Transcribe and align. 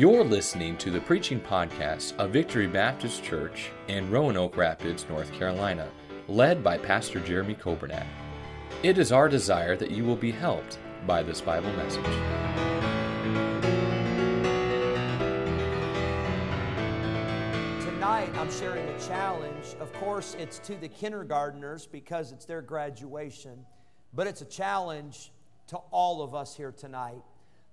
You're 0.00 0.24
listening 0.24 0.78
to 0.78 0.90
the 0.90 1.02
preaching 1.02 1.38
podcast 1.38 2.16
of 2.16 2.30
Victory 2.30 2.66
Baptist 2.66 3.22
Church 3.22 3.68
in 3.86 4.10
Roanoke 4.10 4.56
Rapids, 4.56 5.04
North 5.10 5.30
Carolina, 5.30 5.90
led 6.26 6.64
by 6.64 6.78
Pastor 6.78 7.20
Jeremy 7.20 7.54
Coburnack. 7.54 8.06
It 8.82 8.96
is 8.96 9.12
our 9.12 9.28
desire 9.28 9.76
that 9.76 9.90
you 9.90 10.04
will 10.04 10.16
be 10.16 10.30
helped 10.30 10.78
by 11.06 11.22
this 11.22 11.42
Bible 11.42 11.70
message. 11.74 12.02
Tonight, 17.84 18.30
I'm 18.36 18.50
sharing 18.50 18.88
a 18.88 19.00
challenge. 19.00 19.76
Of 19.80 19.92
course, 19.92 20.34
it's 20.38 20.60
to 20.60 20.76
the 20.76 20.88
kindergarteners 20.88 21.86
because 21.92 22.32
it's 22.32 22.46
their 22.46 22.62
graduation, 22.62 23.66
but 24.14 24.26
it's 24.26 24.40
a 24.40 24.46
challenge 24.46 25.30
to 25.66 25.76
all 25.90 26.22
of 26.22 26.34
us 26.34 26.56
here 26.56 26.72
tonight. 26.72 27.20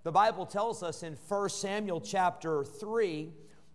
The 0.08 0.14
Bible 0.14 0.46
tells 0.46 0.84
us 0.84 1.04
in 1.04 1.18
1 1.28 1.50
Samuel 1.50 2.00
chapter 2.00 2.64
3 2.64 3.30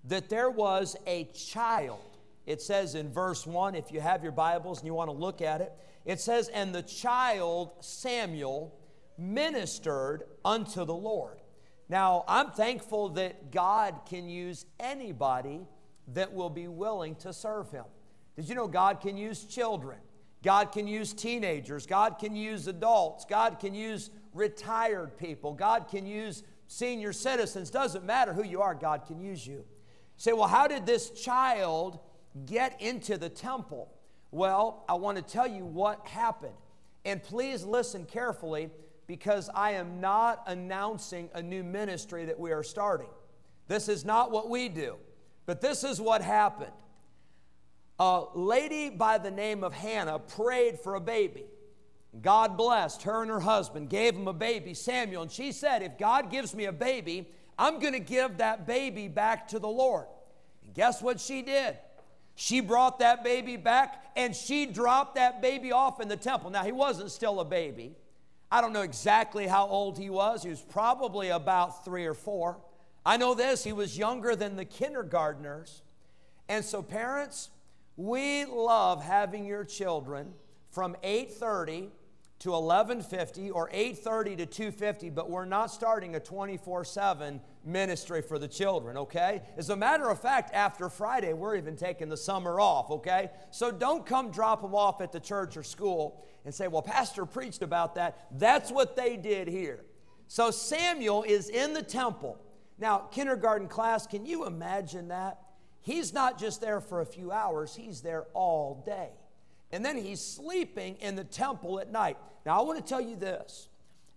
that 0.05 0.31
there 0.31 0.49
was 0.49 0.97
a 1.07 1.25
child. 1.25 2.17
It 2.47 2.63
says 2.63 2.95
in 2.95 3.13
verse 3.13 3.47
1, 3.47 3.75
if 3.75 3.93
you 3.93 4.01
have 4.01 4.23
your 4.23 4.33
Bibles 4.33 4.79
and 4.79 4.87
you 4.87 4.95
want 4.95 5.11
to 5.11 5.15
look 5.15 5.43
at 5.43 5.61
it, 5.61 5.75
it 6.07 6.23
says, 6.23 6.49
And 6.49 6.75
the 6.75 6.81
child 6.81 7.73
Samuel 7.81 8.75
ministered 9.19 10.23
unto 10.43 10.87
the 10.87 10.95
Lord. 10.95 11.37
Now, 11.91 12.25
I'm 12.27 12.51
thankful 12.53 13.11
that 13.11 13.53
God 13.53 14.01
can 14.07 14.27
use 14.31 14.65
anybody 14.81 15.67
that 16.15 16.33
will 16.33 16.49
be 16.49 16.67
willing 16.67 17.15
to 17.17 17.35
serve 17.35 17.71
Him. 17.71 17.85
Did 18.37 18.49
you 18.49 18.55
know 18.55 18.69
God 18.69 19.03
can 19.03 19.19
use 19.19 19.45
children? 19.45 19.99
God 20.43 20.73
can 20.73 20.87
use 20.87 21.13
teenagers. 21.13 21.87
God 21.87 22.19
can 22.19 22.35
use 22.35 22.67
adults. 22.67 23.25
God 23.25 23.61
can 23.61 23.75
use 23.75 24.11
retired 24.35 25.17
people. 25.17 25.53
God 25.53 25.89
can 25.89 26.07
use 26.07 26.43
senior 26.67 27.13
citizens. 27.13 27.71
Doesn't 27.71 28.05
matter 28.05 28.33
who 28.33 28.45
you 28.45 28.61
are, 28.61 28.75
God 28.75 29.07
can 29.07 29.21
use 29.21 29.47
you. 29.47 29.55
you 29.55 29.65
say, 30.17 30.33
well, 30.33 30.49
how 30.49 30.67
did 30.67 30.87
this 30.87 31.11
child 31.11 32.01
get 32.47 32.81
into 32.81 33.17
the 33.17 33.29
temple? 33.29 33.93
Well, 34.31 34.85
I 34.89 34.95
want 34.95 35.19
to 35.19 35.23
tell 35.23 35.47
you 35.47 35.65
what 35.65 36.07
happened. 36.07 36.55
And 37.05 37.23
please 37.23 37.65
listen 37.65 38.05
carefully 38.07 38.71
because 39.07 39.51
I 39.55 39.73
am 39.73 40.01
not 40.01 40.43
announcing 40.47 41.29
a 41.35 41.43
new 41.43 41.63
ministry 41.63 42.25
that 42.25 42.39
we 42.39 42.53
are 42.53 42.63
starting. 42.63 43.11
This 43.69 43.89
is 43.89 44.05
not 44.05 44.31
what 44.31 44.49
we 44.49 44.69
do, 44.69 44.97
but 45.47 45.61
this 45.61 45.85
is 45.85 46.01
what 46.01 46.23
happened. 46.23 46.73
A 48.03 48.25
lady 48.35 48.91
by 48.91 49.19
the 49.19 49.31
name 49.31 49.63
of 49.63 49.73
Hannah 49.73 50.19
prayed 50.19 50.81
for 50.81 50.97
a 50.97 51.01
baby. 51.01 51.45
God 52.21 52.57
blessed 52.57 53.05
her 53.05 53.23
and 53.23 53.31
her 53.31 53.39
husband, 53.39 53.91
gave 53.91 54.17
him 54.17 54.27
a 54.27 54.33
baby, 54.33 54.75
Samuel, 54.75 55.23
and 55.23 55.31
she 55.31 55.53
said, 55.53 55.83
If 55.83 55.99
God 55.99 56.29
gives 56.29 56.53
me 56.53 56.65
a 56.65 56.73
baby, 56.73 57.31
I'm 57.57 57.79
going 57.79 57.93
to 57.93 58.01
give 58.01 58.39
that 58.39 58.67
baby 58.67 59.07
back 59.07 59.47
to 59.49 59.61
the 59.61 59.69
Lord. 59.69 60.07
And 60.65 60.75
guess 60.75 61.01
what 61.01 61.21
she 61.21 61.43
did? 61.43 61.79
She 62.35 62.59
brought 62.59 62.99
that 62.99 63.23
baby 63.23 63.57
back 63.57 64.05
and 64.17 64.35
she 64.35 64.67
dropped 64.67 65.15
that 65.15 65.41
baby 65.41 65.71
off 65.71 66.01
in 66.01 66.09
the 66.09 66.17
temple. 66.17 66.51
Now, 66.51 66.65
he 66.65 66.73
wasn't 66.73 67.13
still 67.13 67.39
a 67.39 67.45
baby. 67.45 67.95
I 68.51 68.61
don't 68.61 68.73
know 68.73 68.83
exactly 68.83 69.47
how 69.47 69.69
old 69.69 69.97
he 69.97 70.11
was. 70.11 70.43
He 70.43 70.51
was 70.51 70.61
probably 70.61 71.29
about 71.29 71.85
three 71.85 72.07
or 72.07 72.15
four. 72.15 72.59
I 73.07 73.17
know 73.17 73.35
this, 73.35 73.63
he 73.63 73.73
was 73.73 73.97
younger 73.97 74.35
than 74.35 74.57
the 74.57 74.65
kindergartners. 74.65 75.83
And 76.49 76.65
so, 76.65 76.83
parents, 76.83 77.51
we 77.97 78.45
love 78.45 79.03
having 79.03 79.45
your 79.45 79.65
children 79.65 80.33
from 80.71 80.97
8:30 81.03 81.91
to 82.43 82.51
1150 82.51 83.51
or 83.53 83.69
830 83.71 84.37
to 84.37 84.47
250 84.47 85.11
but 85.11 85.31
we're 85.31 85.45
not 85.45 85.71
starting 85.71 86.17
a 86.17 86.21
24-7 86.21 87.41
ministry 87.65 88.21
for 88.21 88.37
the 88.37 88.49
children 88.49 88.97
okay? 88.97 89.43
As 89.57 89.71
a 89.71 89.77
matter 89.77 90.11
of 90.11 90.21
fact 90.21 90.53
after 90.53 90.89
friday 90.89 91.35
we're 91.35 91.55
even 91.55 91.77
taking 91.77 92.09
the 92.09 92.17
summer 92.17 92.59
off 92.59 92.91
okay? 92.91 93.31
So 93.53 93.71
don't 93.71 94.05
come 94.05 94.33
drop 94.33 94.63
them 94.63 94.75
off 94.75 95.01
at 95.01 95.13
the 95.13 95.21
church 95.21 95.57
or 95.57 95.63
school 95.63 96.27
and 96.45 96.53
say 96.53 96.67
well 96.67 96.83
pastor 96.83 97.27
preached 97.27 97.63
about 97.63 97.95
that. 97.95 98.27
That's 98.33 98.73
what 98.73 98.97
they 98.97 99.17
did 99.17 99.47
here. 99.47 99.85
So 100.27 100.51
samuel 100.51 101.23
is 101.23 101.49
in 101.49 101.75
the 101.75 101.83
temple. 101.83 102.41
Now 102.77 103.07
kindergarten 103.13 103.69
class 103.69 104.07
can 104.07 104.27
you 104.27 104.47
imagine 104.47 105.09
that 105.09 105.39
he's 105.83 106.13
not 106.13 106.39
just 106.39 106.61
there 106.61 106.81
for 106.81 107.01
a 107.01 107.07
few 107.07 107.31
hours 107.31 107.75
he's 107.75 108.01
there 108.01 108.25
all 108.35 108.83
day 108.87 109.11
and 109.73 109.85
then 109.85 109.97
he's 109.97 110.21
sleeping 110.21 110.97
in 111.01 111.17
the 111.17 111.25
temple 111.25 111.81
at 111.81 111.91
night. 111.91 112.19
Now, 112.45 112.61
I 112.61 112.63
want 112.63 112.79
to 112.79 112.85
tell 112.85 113.01
you 113.01 113.17
this 113.17 113.69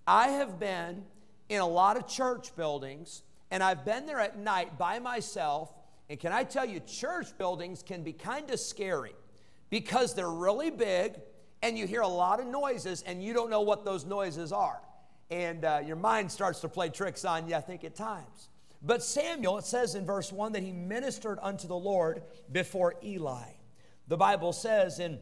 I 0.05 0.27
have 0.29 0.59
been 0.59 1.03
in 1.47 1.61
a 1.61 1.67
lot 1.67 1.97
of 1.97 2.07
church 2.07 2.55
buildings, 2.55 3.23
and 3.49 3.63
I've 3.63 3.85
been 3.85 4.05
there 4.05 4.19
at 4.19 4.37
night 4.37 4.77
by 4.77 4.99
myself. 4.99 5.71
And 6.09 6.19
can 6.19 6.31
I 6.31 6.43
tell 6.43 6.65
you, 6.65 6.81
church 6.81 7.35
buildings 7.37 7.81
can 7.81 8.03
be 8.03 8.13
kind 8.13 8.51
of 8.51 8.59
scary 8.59 9.15
because 9.71 10.13
they're 10.13 10.29
really 10.29 10.69
big 10.69 11.15
and 11.63 11.75
you 11.75 11.87
hear 11.87 12.01
a 12.01 12.07
lot 12.07 12.39
of 12.39 12.45
noises 12.45 13.01
and 13.07 13.23
you 13.23 13.33
don't 13.33 13.49
know 13.49 13.61
what 13.61 13.85
those 13.85 14.05
noises 14.05 14.51
are. 14.51 14.79
And 15.31 15.65
uh, 15.65 15.81
your 15.83 15.95
mind 15.95 16.31
starts 16.31 16.59
to 16.59 16.69
play 16.69 16.89
tricks 16.89 17.25
on 17.25 17.47
you, 17.47 17.55
I 17.55 17.61
think, 17.61 17.83
at 17.83 17.95
times. 17.95 18.49
But 18.81 19.03
Samuel, 19.03 19.57
it 19.57 19.65
says 19.65 19.95
in 19.95 20.05
verse 20.05 20.31
1 20.31 20.53
that 20.53 20.63
he 20.63 20.71
ministered 20.71 21.39
unto 21.41 21.67
the 21.67 21.77
Lord 21.77 22.23
before 22.51 22.95
Eli. 23.03 23.49
The 24.07 24.17
Bible 24.17 24.53
says 24.53 24.99
in 24.99 25.19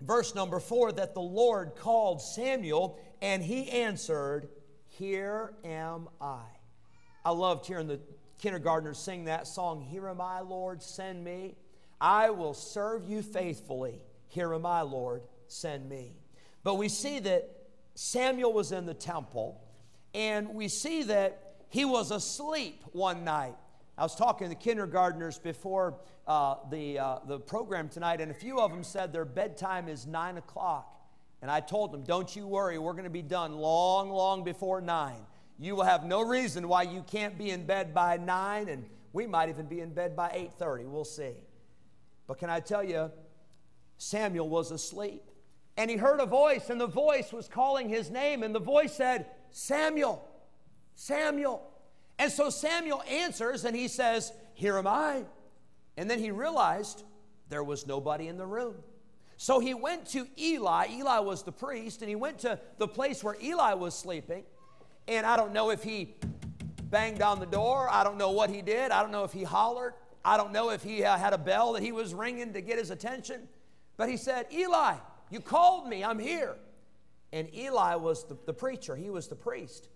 verse 0.00 0.34
number 0.34 0.58
four 0.58 0.90
that 0.92 1.14
the 1.14 1.20
Lord 1.20 1.76
called 1.76 2.20
Samuel 2.20 2.98
and 3.22 3.42
he 3.42 3.70
answered, 3.70 4.48
Here 4.88 5.54
am 5.64 6.08
I. 6.20 6.42
I 7.24 7.30
loved 7.30 7.66
hearing 7.66 7.86
the 7.86 8.00
kindergartners 8.40 8.98
sing 8.98 9.26
that 9.26 9.46
song, 9.46 9.80
Here 9.82 10.08
am 10.08 10.20
I, 10.20 10.40
Lord, 10.40 10.82
send 10.82 11.22
me. 11.22 11.56
I 12.00 12.30
will 12.30 12.54
serve 12.54 13.04
you 13.04 13.22
faithfully. 13.22 14.00
Here 14.28 14.54
am 14.54 14.64
I, 14.64 14.82
Lord, 14.82 15.22
send 15.48 15.88
me. 15.88 16.14
But 16.62 16.76
we 16.76 16.88
see 16.88 17.18
that 17.20 17.50
Samuel 17.94 18.52
was 18.52 18.72
in 18.72 18.86
the 18.86 18.94
temple, 18.94 19.60
and 20.14 20.54
we 20.54 20.68
see 20.68 21.02
that 21.04 21.49
he 21.70 21.84
was 21.84 22.10
asleep 22.10 22.84
one 22.92 23.24
night. 23.24 23.54
I 23.96 24.02
was 24.02 24.14
talking 24.14 24.48
to 24.48 24.54
kindergartners 24.54 25.38
before 25.38 25.94
uh, 26.26 26.56
the, 26.70 26.98
uh, 26.98 27.18
the 27.26 27.38
program 27.38 27.88
tonight, 27.88 28.20
and 28.20 28.30
a 28.30 28.34
few 28.34 28.58
of 28.58 28.70
them 28.70 28.82
said 28.82 29.12
their 29.12 29.24
bedtime 29.24 29.88
is 29.88 30.06
9 30.06 30.38
o'clock. 30.38 30.96
And 31.42 31.50
I 31.50 31.60
told 31.60 31.92
them, 31.92 32.02
don't 32.02 32.34
you 32.34 32.46
worry, 32.46 32.78
we're 32.78 32.92
going 32.92 33.04
to 33.04 33.10
be 33.10 33.22
done 33.22 33.56
long, 33.56 34.10
long 34.10 34.44
before 34.44 34.80
9. 34.80 35.14
You 35.58 35.76
will 35.76 35.84
have 35.84 36.04
no 36.04 36.22
reason 36.22 36.68
why 36.68 36.82
you 36.82 37.02
can't 37.02 37.38
be 37.38 37.50
in 37.50 37.66
bed 37.66 37.94
by 37.94 38.16
9, 38.16 38.68
and 38.68 38.84
we 39.12 39.26
might 39.26 39.48
even 39.48 39.66
be 39.66 39.80
in 39.80 39.92
bed 39.92 40.16
by 40.16 40.50
8.30. 40.58 40.86
We'll 40.86 41.04
see. 41.04 41.34
But 42.26 42.38
can 42.38 42.50
I 42.50 42.60
tell 42.60 42.82
you, 42.82 43.10
Samuel 43.98 44.48
was 44.48 44.70
asleep. 44.70 45.22
And 45.76 45.90
he 45.90 45.96
heard 45.96 46.20
a 46.20 46.26
voice, 46.26 46.68
and 46.68 46.80
the 46.80 46.86
voice 46.86 47.32
was 47.32 47.48
calling 47.48 47.88
his 47.88 48.10
name, 48.10 48.42
and 48.42 48.54
the 48.54 48.60
voice 48.60 48.94
said, 48.94 49.26
Samuel, 49.50 50.26
Samuel. 51.00 51.62
And 52.18 52.30
so 52.30 52.50
Samuel 52.50 53.02
answers 53.08 53.64
and 53.64 53.74
he 53.74 53.88
says, 53.88 54.34
Here 54.52 54.76
am 54.76 54.86
I. 54.86 55.24
And 55.96 56.10
then 56.10 56.18
he 56.18 56.30
realized 56.30 57.02
there 57.48 57.64
was 57.64 57.86
nobody 57.86 58.28
in 58.28 58.36
the 58.36 58.44
room. 58.44 58.74
So 59.38 59.60
he 59.60 59.72
went 59.72 60.06
to 60.08 60.26
Eli. 60.38 60.88
Eli 60.90 61.18
was 61.20 61.42
the 61.42 61.52
priest, 61.52 62.02
and 62.02 62.10
he 62.10 62.16
went 62.16 62.40
to 62.40 62.60
the 62.76 62.86
place 62.86 63.24
where 63.24 63.34
Eli 63.42 63.72
was 63.72 63.98
sleeping. 63.98 64.44
And 65.08 65.24
I 65.24 65.38
don't 65.38 65.54
know 65.54 65.70
if 65.70 65.82
he 65.82 66.16
banged 66.90 67.22
on 67.22 67.40
the 67.40 67.46
door. 67.46 67.88
I 67.90 68.04
don't 68.04 68.18
know 68.18 68.32
what 68.32 68.50
he 68.50 68.60
did. 68.60 68.90
I 68.90 69.00
don't 69.00 69.10
know 69.10 69.24
if 69.24 69.32
he 69.32 69.42
hollered. 69.42 69.94
I 70.22 70.36
don't 70.36 70.52
know 70.52 70.68
if 70.68 70.82
he 70.82 71.02
uh, 71.02 71.16
had 71.16 71.32
a 71.32 71.38
bell 71.38 71.72
that 71.72 71.82
he 71.82 71.92
was 71.92 72.12
ringing 72.12 72.52
to 72.52 72.60
get 72.60 72.78
his 72.78 72.90
attention. 72.90 73.48
But 73.96 74.10
he 74.10 74.18
said, 74.18 74.48
Eli, 74.52 74.96
you 75.30 75.40
called 75.40 75.88
me. 75.88 76.04
I'm 76.04 76.18
here. 76.18 76.56
And 77.32 77.48
Eli 77.54 77.94
was 77.94 78.24
the, 78.24 78.36
the 78.44 78.52
preacher, 78.52 78.94
he 78.94 79.08
was 79.08 79.28
the 79.28 79.36
priest. 79.36 79.88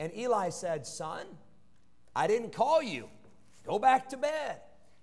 And 0.00 0.14
Eli 0.16 0.50
said, 0.50 0.86
Son, 0.86 1.26
I 2.14 2.26
didn't 2.26 2.52
call 2.52 2.82
you. 2.82 3.08
Go 3.66 3.78
back 3.78 4.08
to 4.10 4.16
bed. 4.16 4.60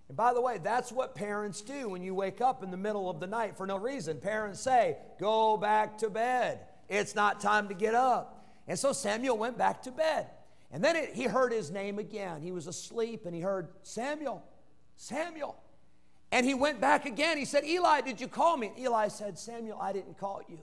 And 0.08 0.18
by 0.18 0.34
the 0.34 0.42
way, 0.42 0.60
that's 0.62 0.92
what 0.92 1.16
parents 1.16 1.62
do 1.62 1.90
when 1.90 2.02
you 2.02 2.14
wake 2.14 2.42
up 2.42 2.64
in 2.64 2.72
the 2.72 2.78
middle 2.78 3.10
of 3.10 3.20
the 3.20 3.28
night 3.28 3.58
for 3.58 3.66
no 3.66 3.78
reason. 3.78 4.20
Parents 4.20 4.60
say, 4.60 4.98
Go 5.20 5.58
back 5.58 5.98
to 6.00 6.10
bed. 6.10 6.60
It's 6.88 7.16
not 7.16 7.40
time 7.40 7.68
to 7.70 7.74
get 7.74 7.96
up. 7.96 8.46
And 8.68 8.78
so 8.78 8.94
Samuel 8.94 9.38
went 9.38 9.58
back 9.58 9.84
to 9.84 9.92
bed. 9.92 10.28
And 10.72 10.84
then 10.84 10.96
it, 10.96 11.14
he 11.14 11.24
heard 11.24 11.52
his 11.52 11.72
name 11.72 12.00
again. 12.00 12.42
He 12.42 12.52
was 12.52 12.68
asleep 12.68 13.26
and 13.26 13.36
he 13.36 13.42
heard, 13.42 13.70
Samuel, 13.84 14.44
Samuel. 14.96 15.56
And 16.32 16.46
he 16.46 16.54
went 16.54 16.82
back 16.82 17.06
again. 17.06 17.38
He 17.38 17.46
said, 17.46 17.64
Eli, 17.66 18.02
did 18.02 18.20
you 18.20 18.28
call 18.28 18.58
me? 18.58 18.72
Eli 18.78 19.08
said, 19.08 19.38
Samuel, 19.38 19.80
I 19.80 19.94
didn't 19.94 20.18
call 20.18 20.42
you. 20.50 20.60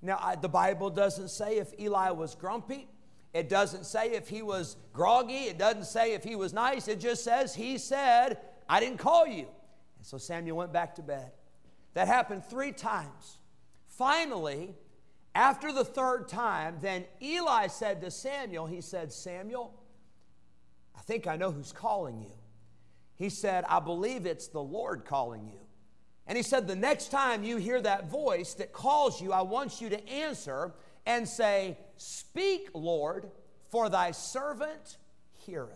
Now, 0.00 0.18
I, 0.20 0.36
the 0.36 0.48
Bible 0.48 0.90
doesn't 0.90 1.28
say 1.28 1.58
if 1.58 1.78
Eli 1.78 2.10
was 2.10 2.34
grumpy 2.34 2.88
it 3.34 3.48
doesn't 3.48 3.86
say 3.86 4.12
if 4.12 4.28
he 4.28 4.42
was 4.42 4.76
groggy. 4.92 5.44
It 5.44 5.58
doesn't 5.58 5.86
say 5.86 6.12
if 6.12 6.22
he 6.22 6.36
was 6.36 6.52
nice. 6.52 6.86
It 6.88 7.00
just 7.00 7.24
says 7.24 7.54
he 7.54 7.78
said, 7.78 8.38
I 8.68 8.80
didn't 8.80 8.98
call 8.98 9.26
you. 9.26 9.46
And 9.96 10.06
so 10.06 10.18
Samuel 10.18 10.58
went 10.58 10.72
back 10.72 10.94
to 10.96 11.02
bed. 11.02 11.32
That 11.94 12.08
happened 12.08 12.44
three 12.44 12.72
times. 12.72 13.38
Finally, 13.88 14.74
after 15.34 15.72
the 15.72 15.84
third 15.84 16.28
time, 16.28 16.76
then 16.82 17.04
Eli 17.22 17.68
said 17.68 18.02
to 18.02 18.10
Samuel, 18.10 18.66
He 18.66 18.82
said, 18.82 19.12
Samuel, 19.12 19.72
I 20.96 21.00
think 21.00 21.26
I 21.26 21.36
know 21.36 21.50
who's 21.50 21.72
calling 21.72 22.20
you. 22.20 22.32
He 23.16 23.30
said, 23.30 23.64
I 23.68 23.80
believe 23.80 24.26
it's 24.26 24.48
the 24.48 24.62
Lord 24.62 25.04
calling 25.04 25.46
you. 25.46 25.60
And 26.26 26.36
he 26.36 26.42
said, 26.42 26.66
The 26.66 26.76
next 26.76 27.10
time 27.10 27.44
you 27.44 27.56
hear 27.56 27.80
that 27.80 28.10
voice 28.10 28.54
that 28.54 28.72
calls 28.72 29.22
you, 29.22 29.32
I 29.32 29.42
want 29.42 29.80
you 29.80 29.88
to 29.88 30.08
answer 30.08 30.72
and 31.06 31.28
say, 31.28 31.78
Speak, 31.96 32.68
Lord, 32.74 33.30
for 33.70 33.88
thy 33.88 34.10
servant 34.10 34.98
heareth. 35.32 35.70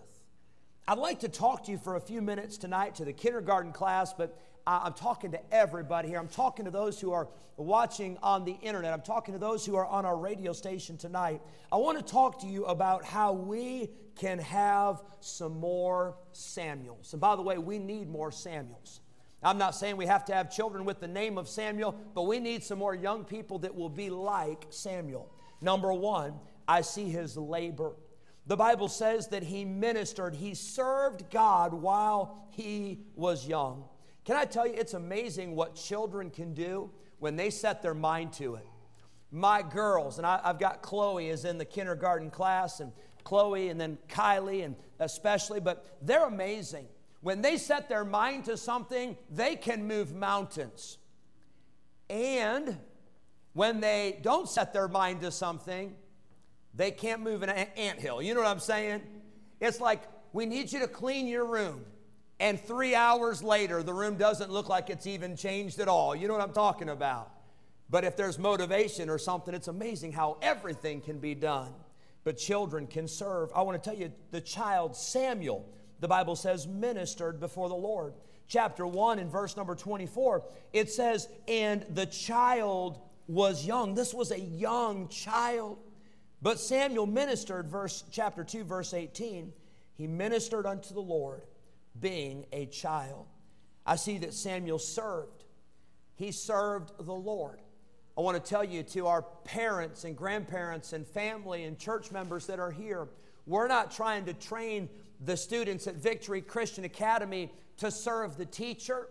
I'd 0.88 0.98
like 0.98 1.20
to 1.20 1.28
talk 1.28 1.64
to 1.64 1.72
you 1.72 1.78
for 1.78 1.96
a 1.96 2.00
few 2.00 2.22
minutes 2.22 2.58
tonight 2.58 2.94
to 2.96 3.04
the 3.04 3.12
kindergarten 3.12 3.72
class, 3.72 4.12
but 4.12 4.38
I'm 4.68 4.92
talking 4.92 5.30
to 5.32 5.54
everybody 5.54 6.08
here. 6.08 6.18
I'm 6.18 6.28
talking 6.28 6.64
to 6.64 6.70
those 6.70 7.00
who 7.00 7.12
are 7.12 7.28
watching 7.56 8.18
on 8.22 8.44
the 8.44 8.56
internet. 8.62 8.92
I'm 8.92 9.02
talking 9.02 9.32
to 9.34 9.38
those 9.38 9.64
who 9.64 9.76
are 9.76 9.86
on 9.86 10.04
our 10.04 10.16
radio 10.16 10.52
station 10.52 10.96
tonight. 10.96 11.40
I 11.70 11.76
want 11.76 11.98
to 11.98 12.04
talk 12.04 12.40
to 12.40 12.46
you 12.46 12.64
about 12.64 13.04
how 13.04 13.32
we 13.32 13.90
can 14.16 14.38
have 14.40 15.02
some 15.20 15.58
more 15.58 16.16
Samuels. 16.32 17.12
And 17.12 17.20
by 17.20 17.36
the 17.36 17.42
way, 17.42 17.58
we 17.58 17.78
need 17.78 18.08
more 18.08 18.32
Samuels. 18.32 19.00
I'm 19.42 19.58
not 19.58 19.74
saying 19.74 19.96
we 19.96 20.06
have 20.06 20.24
to 20.26 20.34
have 20.34 20.50
children 20.50 20.84
with 20.84 21.00
the 21.00 21.08
name 21.08 21.38
of 21.38 21.48
Samuel, 21.48 21.94
but 22.14 22.22
we 22.22 22.40
need 22.40 22.64
some 22.64 22.78
more 22.78 22.94
young 22.94 23.24
people 23.24 23.58
that 23.60 23.74
will 23.74 23.90
be 23.90 24.10
like 24.10 24.66
Samuel. 24.70 25.30
Number 25.60 25.92
one, 25.92 26.34
I 26.66 26.80
see 26.80 27.08
his 27.08 27.36
labor. 27.36 27.94
The 28.46 28.56
Bible 28.56 28.88
says 28.88 29.28
that 29.28 29.42
he 29.42 29.64
ministered, 29.64 30.34
he 30.34 30.54
served 30.54 31.30
God 31.30 31.74
while 31.74 32.46
he 32.50 33.00
was 33.14 33.46
young. 33.46 33.84
Can 34.24 34.36
I 34.36 34.44
tell 34.44 34.66
you, 34.66 34.74
it's 34.74 34.94
amazing 34.94 35.54
what 35.54 35.74
children 35.74 36.30
can 36.30 36.54
do 36.54 36.90
when 37.18 37.36
they 37.36 37.50
set 37.50 37.82
their 37.82 37.94
mind 37.94 38.32
to 38.34 38.56
it. 38.56 38.66
My 39.30 39.62
girls, 39.62 40.18
and 40.18 40.26
I, 40.26 40.40
have 40.44 40.58
got 40.58 40.82
Chloe 40.82 41.28
is 41.28 41.44
in 41.44 41.58
the 41.58 41.64
kindergarten 41.64 42.30
class, 42.30 42.80
and 42.80 42.92
Chloe, 43.24 43.68
and 43.68 43.80
then 43.80 43.98
Kylie, 44.08 44.64
and 44.64 44.76
especially, 45.00 45.60
but 45.60 45.98
they're 46.02 46.26
amazing. 46.26 46.86
When 47.20 47.42
they 47.42 47.56
set 47.56 47.88
their 47.88 48.04
mind 48.04 48.44
to 48.44 48.56
something, 48.56 49.16
they 49.30 49.56
can 49.56 49.86
move 49.86 50.14
mountains. 50.14 50.98
And 52.08 52.78
when 53.52 53.80
they 53.80 54.18
don't 54.22 54.48
set 54.48 54.72
their 54.72 54.88
mind 54.88 55.22
to 55.22 55.30
something, 55.30 55.94
they 56.74 56.90
can't 56.90 57.22
move 57.22 57.42
an 57.42 57.50
ant 57.50 57.98
hill. 57.98 58.20
You 58.20 58.34
know 58.34 58.40
what 58.40 58.50
I'm 58.50 58.60
saying? 58.60 59.02
It's 59.60 59.80
like 59.80 60.02
we 60.32 60.46
need 60.46 60.70
you 60.70 60.80
to 60.80 60.88
clean 60.88 61.26
your 61.26 61.46
room. 61.46 61.84
And 62.38 62.60
three 62.60 62.94
hours 62.94 63.42
later, 63.42 63.82
the 63.82 63.94
room 63.94 64.16
doesn't 64.16 64.50
look 64.50 64.68
like 64.68 64.90
it's 64.90 65.06
even 65.06 65.36
changed 65.36 65.80
at 65.80 65.88
all. 65.88 66.14
You 66.14 66.28
know 66.28 66.34
what 66.34 66.42
I'm 66.42 66.52
talking 66.52 66.90
about? 66.90 67.30
But 67.88 68.04
if 68.04 68.16
there's 68.16 68.38
motivation 68.38 69.08
or 69.08 69.16
something, 69.16 69.54
it's 69.54 69.68
amazing 69.68 70.12
how 70.12 70.36
everything 70.42 71.00
can 71.00 71.18
be 71.18 71.34
done. 71.34 71.72
But 72.24 72.36
children 72.36 72.86
can 72.86 73.08
serve. 73.08 73.50
I 73.54 73.62
want 73.62 73.82
to 73.82 73.90
tell 73.90 73.98
you 73.98 74.12
the 74.32 74.40
child 74.40 74.96
Samuel, 74.96 75.64
the 76.00 76.08
Bible 76.08 76.36
says, 76.36 76.66
ministered 76.66 77.40
before 77.40 77.68
the 77.68 77.74
Lord. 77.74 78.14
Chapter 78.48 78.86
1 78.86 79.18
and 79.18 79.30
verse 79.30 79.56
number 79.56 79.74
24, 79.74 80.44
it 80.72 80.90
says, 80.90 81.28
And 81.48 81.84
the 81.90 82.06
child 82.06 83.00
was 83.26 83.66
young. 83.66 83.94
This 83.94 84.14
was 84.14 84.30
a 84.30 84.38
young 84.38 85.08
child. 85.08 85.78
But 86.42 86.60
Samuel 86.60 87.06
ministered, 87.06 87.68
verse 87.68 88.04
chapter 88.10 88.44
2, 88.44 88.64
verse 88.64 88.94
18, 88.94 89.52
he 89.94 90.06
ministered 90.06 90.66
unto 90.66 90.94
the 90.94 91.00
Lord, 91.00 91.42
being 91.98 92.44
a 92.52 92.66
child. 92.66 93.26
I 93.84 93.96
see 93.96 94.18
that 94.18 94.34
Samuel 94.34 94.78
served. 94.78 95.44
He 96.14 96.30
served 96.32 96.92
the 97.04 97.14
Lord. 97.14 97.60
I 98.16 98.20
want 98.20 98.42
to 98.42 98.50
tell 98.50 98.64
you 98.64 98.82
to 98.82 99.06
our 99.06 99.22
parents 99.44 100.04
and 100.04 100.16
grandparents 100.16 100.92
and 100.92 101.06
family 101.06 101.64
and 101.64 101.78
church 101.78 102.10
members 102.10 102.46
that 102.46 102.58
are 102.58 102.70
here, 102.70 103.08
we're 103.46 103.68
not 103.68 103.90
trying 103.90 104.24
to 104.24 104.34
train 104.34 104.88
the 105.20 105.36
students 105.36 105.86
at 105.86 105.96
Victory 105.96 106.40
Christian 106.40 106.84
Academy 106.84 107.52
to 107.78 107.90
serve 107.90 108.36
the 108.36 108.46
teacher. 108.46 109.08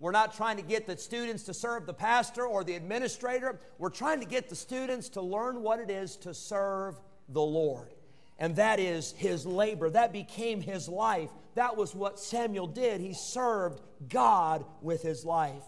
We're 0.00 0.12
not 0.12 0.34
trying 0.34 0.56
to 0.58 0.62
get 0.62 0.86
the 0.86 0.96
students 0.96 1.42
to 1.44 1.54
serve 1.54 1.86
the 1.86 1.94
pastor 1.94 2.46
or 2.46 2.62
the 2.62 2.74
administrator. 2.74 3.58
We're 3.78 3.90
trying 3.90 4.20
to 4.20 4.26
get 4.26 4.48
the 4.48 4.56
students 4.56 5.08
to 5.10 5.22
learn 5.22 5.62
what 5.62 5.80
it 5.80 5.90
is 5.90 6.16
to 6.18 6.32
serve 6.32 7.00
the 7.28 7.42
Lord. 7.42 7.92
And 8.38 8.54
that 8.56 8.78
is 8.78 9.12
his 9.12 9.44
labor. 9.44 9.90
That 9.90 10.12
became 10.12 10.60
his 10.60 10.88
life. 10.88 11.30
That 11.56 11.76
was 11.76 11.94
what 11.94 12.20
Samuel 12.20 12.68
did. 12.68 13.00
He 13.00 13.12
served 13.12 13.80
God 14.08 14.64
with 14.80 15.02
his 15.02 15.24
life. 15.24 15.64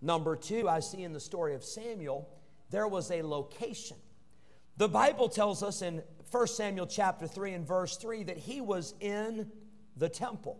Number 0.00 0.36
two, 0.36 0.68
I 0.68 0.78
see 0.78 1.02
in 1.02 1.12
the 1.12 1.18
story 1.18 1.54
of 1.54 1.64
Samuel, 1.64 2.28
there 2.70 2.86
was 2.86 3.10
a 3.10 3.22
location. 3.22 3.96
The 4.76 4.88
Bible 4.88 5.28
tells 5.28 5.62
us 5.62 5.82
in 5.82 6.02
1 6.34 6.48
Samuel 6.48 6.88
chapter 6.88 7.28
3 7.28 7.52
and 7.52 7.64
verse 7.64 7.96
3 7.96 8.24
that 8.24 8.36
he 8.36 8.60
was 8.60 8.94
in 8.98 9.48
the 9.96 10.08
temple. 10.08 10.58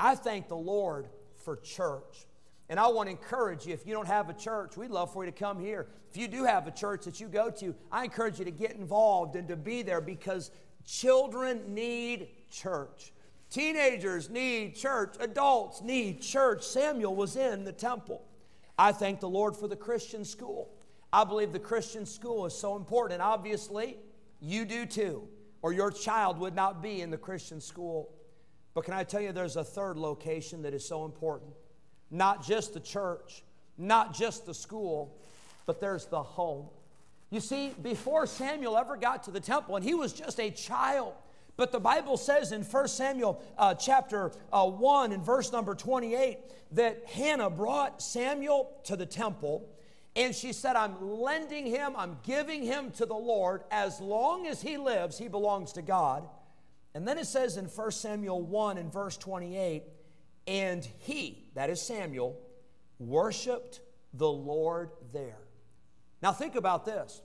I 0.00 0.16
thank 0.16 0.48
the 0.48 0.56
Lord 0.56 1.06
for 1.44 1.54
church. 1.54 2.26
And 2.68 2.80
I 2.80 2.88
want 2.88 3.06
to 3.06 3.12
encourage 3.12 3.66
you 3.66 3.72
if 3.72 3.86
you 3.86 3.92
don't 3.92 4.08
have 4.08 4.28
a 4.30 4.34
church, 4.34 4.76
we'd 4.76 4.90
love 4.90 5.12
for 5.12 5.24
you 5.24 5.30
to 5.30 5.38
come 5.38 5.60
here. 5.60 5.86
If 6.10 6.16
you 6.16 6.26
do 6.26 6.42
have 6.42 6.66
a 6.66 6.72
church 6.72 7.04
that 7.04 7.20
you 7.20 7.28
go 7.28 7.50
to, 7.50 7.72
I 7.92 8.02
encourage 8.02 8.40
you 8.40 8.44
to 8.46 8.50
get 8.50 8.72
involved 8.72 9.36
and 9.36 9.46
to 9.46 9.54
be 9.54 9.82
there 9.82 10.00
because 10.00 10.50
children 10.84 11.72
need 11.72 12.26
church. 12.50 13.12
Teenagers 13.48 14.28
need 14.28 14.74
church. 14.74 15.14
Adults 15.20 15.82
need 15.82 16.20
church. 16.20 16.64
Samuel 16.64 17.14
was 17.14 17.36
in 17.36 17.62
the 17.62 17.70
temple. 17.70 18.24
I 18.76 18.90
thank 18.90 19.20
the 19.20 19.28
Lord 19.28 19.54
for 19.54 19.68
the 19.68 19.76
Christian 19.76 20.24
school. 20.24 20.68
I 21.12 21.22
believe 21.22 21.52
the 21.52 21.60
Christian 21.60 22.06
school 22.06 22.44
is 22.44 22.58
so 22.58 22.74
important. 22.74 23.20
And 23.20 23.22
obviously, 23.22 23.98
you 24.40 24.64
do 24.64 24.86
too, 24.86 25.28
or 25.62 25.72
your 25.72 25.90
child 25.90 26.38
would 26.38 26.54
not 26.54 26.82
be 26.82 27.00
in 27.00 27.10
the 27.10 27.16
Christian 27.16 27.60
school. 27.60 28.12
But 28.74 28.84
can 28.84 28.94
I 28.94 29.04
tell 29.04 29.20
you, 29.20 29.32
there's 29.32 29.56
a 29.56 29.64
third 29.64 29.96
location 29.96 30.62
that 30.62 30.74
is 30.74 30.86
so 30.86 31.04
important 31.04 31.52
not 32.10 32.46
just 32.46 32.72
the 32.72 32.80
church, 32.80 33.42
not 33.76 34.14
just 34.14 34.46
the 34.46 34.54
school, 34.54 35.18
but 35.66 35.80
there's 35.80 36.06
the 36.06 36.22
home. 36.22 36.66
You 37.30 37.40
see, 37.40 37.74
before 37.82 38.26
Samuel 38.26 38.76
ever 38.76 38.96
got 38.96 39.24
to 39.24 39.32
the 39.32 39.40
temple, 39.40 39.76
and 39.76 39.84
he 39.84 39.94
was 39.94 40.12
just 40.12 40.38
a 40.38 40.50
child, 40.50 41.14
but 41.56 41.72
the 41.72 41.80
Bible 41.80 42.16
says 42.16 42.52
in 42.52 42.62
1 42.62 42.88
Samuel 42.88 43.42
uh, 43.58 43.74
chapter 43.74 44.30
uh, 44.52 44.66
1 44.66 45.12
and 45.12 45.24
verse 45.24 45.50
number 45.52 45.74
28 45.74 46.38
that 46.72 47.04
Hannah 47.06 47.50
brought 47.50 48.00
Samuel 48.00 48.70
to 48.84 48.94
the 48.94 49.06
temple 49.06 49.68
and 50.16 50.34
she 50.34 50.54
said, 50.54 50.76
I'm 50.76 50.96
lending 51.00 51.66
him, 51.66 51.92
I'm 51.94 52.16
giving 52.22 52.62
him 52.62 52.90
to 52.92 53.04
the 53.04 53.14
Lord. 53.14 53.62
As 53.70 54.00
long 54.00 54.46
as 54.46 54.62
he 54.62 54.78
lives, 54.78 55.18
he 55.18 55.28
belongs 55.28 55.72
to 55.74 55.82
God. 55.82 56.26
And 56.94 57.06
then 57.06 57.18
it 57.18 57.26
says 57.26 57.58
in 57.58 57.66
1 57.66 57.90
Samuel 57.90 58.40
1 58.42 58.78
and 58.78 58.90
verse 58.90 59.18
28 59.18 59.82
and 60.46 60.86
he, 61.00 61.44
that 61.54 61.70
is 61.70 61.82
Samuel, 61.82 62.38
worshiped 62.98 63.80
the 64.14 64.30
Lord 64.30 64.90
there. 65.12 65.38
Now 66.22 66.32
think 66.32 66.54
about 66.54 66.84
this. 66.84 67.20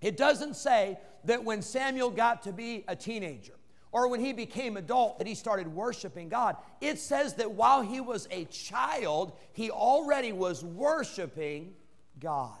It 0.00 0.16
doesn't 0.16 0.56
say 0.56 0.98
that 1.24 1.44
when 1.44 1.62
Samuel 1.62 2.10
got 2.10 2.42
to 2.44 2.52
be 2.52 2.84
a 2.88 2.96
teenager 2.96 3.54
or 3.92 4.08
when 4.08 4.20
he 4.20 4.32
became 4.32 4.76
adult 4.76 5.18
that 5.18 5.26
he 5.26 5.34
started 5.34 5.68
worshiping 5.68 6.28
God. 6.28 6.56
It 6.80 6.98
says 6.98 7.34
that 7.34 7.52
while 7.52 7.82
he 7.82 8.00
was 8.00 8.28
a 8.30 8.44
child, 8.46 9.38
he 9.52 9.70
already 9.70 10.32
was 10.32 10.64
worshiping 10.64 11.74
God. 12.20 12.58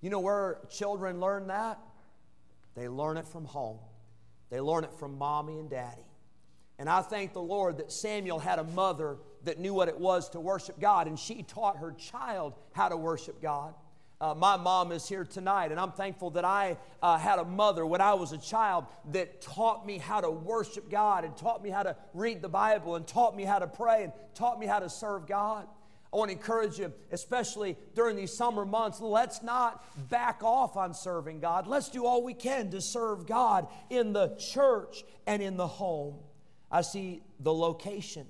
You 0.00 0.10
know 0.10 0.20
where 0.20 0.58
children 0.70 1.20
learn 1.20 1.48
that? 1.48 1.78
They 2.74 2.88
learn 2.88 3.16
it 3.16 3.26
from 3.26 3.44
home. 3.44 3.78
They 4.50 4.60
learn 4.60 4.84
it 4.84 4.92
from 4.94 5.18
mommy 5.18 5.58
and 5.58 5.68
daddy. 5.68 6.06
And 6.78 6.88
I 6.88 7.02
thank 7.02 7.34
the 7.34 7.42
Lord 7.42 7.78
that 7.78 7.92
Samuel 7.92 8.38
had 8.38 8.58
a 8.58 8.64
mother 8.64 9.18
that 9.44 9.58
knew 9.58 9.74
what 9.74 9.88
it 9.88 9.98
was 9.98 10.30
to 10.30 10.40
worship 10.40 10.80
God, 10.80 11.06
and 11.06 11.18
she 11.18 11.42
taught 11.42 11.76
her 11.76 11.92
child 11.92 12.54
how 12.72 12.88
to 12.88 12.96
worship 12.96 13.42
God. 13.42 13.74
Uh, 14.20 14.34
my 14.34 14.56
mom 14.56 14.92
is 14.92 15.08
here 15.08 15.24
tonight, 15.24 15.70
and 15.70 15.80
I'm 15.80 15.92
thankful 15.92 16.30
that 16.30 16.44
I 16.44 16.76
uh, 17.02 17.16
had 17.16 17.38
a 17.38 17.44
mother 17.44 17.86
when 17.86 18.02
I 18.02 18.14
was 18.14 18.32
a 18.32 18.38
child 18.38 18.84
that 19.12 19.40
taught 19.40 19.86
me 19.86 19.96
how 19.96 20.20
to 20.20 20.30
worship 20.30 20.90
God 20.90 21.24
and 21.24 21.34
taught 21.36 21.62
me 21.62 21.70
how 21.70 21.82
to 21.82 21.96
read 22.12 22.42
the 22.42 22.48
Bible 22.48 22.96
and 22.96 23.06
taught 23.06 23.34
me 23.34 23.44
how 23.44 23.58
to 23.58 23.66
pray 23.66 24.04
and 24.04 24.12
taught 24.34 24.58
me 24.58 24.66
how 24.66 24.78
to 24.78 24.90
serve 24.90 25.26
God. 25.26 25.66
I 26.12 26.16
want 26.16 26.30
to 26.30 26.36
encourage 26.36 26.78
you, 26.78 26.92
especially 27.12 27.76
during 27.94 28.16
these 28.16 28.32
summer 28.32 28.64
months, 28.64 29.00
let's 29.00 29.42
not 29.42 29.84
back 30.08 30.42
off 30.42 30.76
on 30.76 30.92
serving 30.92 31.38
God. 31.38 31.68
Let's 31.68 31.88
do 31.88 32.04
all 32.04 32.24
we 32.24 32.34
can 32.34 32.70
to 32.70 32.80
serve 32.80 33.26
God 33.26 33.68
in 33.90 34.12
the 34.12 34.34
church 34.36 35.04
and 35.26 35.40
in 35.40 35.56
the 35.56 35.68
home. 35.68 36.16
I 36.70 36.82
see 36.82 37.22
the 37.38 37.54
location, 37.54 38.26